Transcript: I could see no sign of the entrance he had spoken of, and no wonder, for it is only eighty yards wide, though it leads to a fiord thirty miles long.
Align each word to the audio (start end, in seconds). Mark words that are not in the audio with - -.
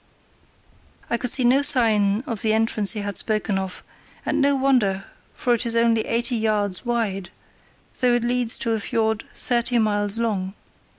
I 1.11 1.17
could 1.17 1.29
see 1.29 1.43
no 1.43 1.61
sign 1.61 2.21
of 2.25 2.41
the 2.41 2.53
entrance 2.53 2.93
he 2.93 3.01
had 3.01 3.19
spoken 3.19 3.59
of, 3.59 3.83
and 4.25 4.41
no 4.41 4.55
wonder, 4.55 5.05
for 5.35 5.53
it 5.53 5.63
is 5.63 5.75
only 5.75 6.07
eighty 6.07 6.35
yards 6.37 6.83
wide, 6.83 7.29
though 7.99 8.15
it 8.15 8.23
leads 8.23 8.57
to 8.57 8.71
a 8.71 8.79
fiord 8.79 9.25
thirty 9.35 9.77
miles 9.77 10.17
long. 10.17 10.55